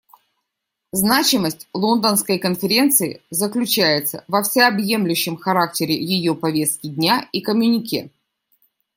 Значимость 0.91 1.67
Лондонской 1.75 2.39
конференции 2.39 3.21
заключается 3.29 4.23
во 4.27 4.41
всеобъемлющем 4.41 5.37
характере 5.37 5.93
ее 5.95 6.33
повестки 6.33 6.87
дня 6.87 7.29
и 7.31 7.39
коммюнике. 7.39 8.09